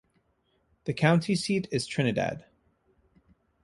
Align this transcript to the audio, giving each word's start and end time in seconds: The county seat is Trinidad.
The 0.85 0.95
county 0.95 1.35
seat 1.35 1.67
is 1.71 1.85
Trinidad. 1.85 2.45